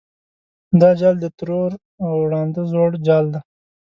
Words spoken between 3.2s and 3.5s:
دی.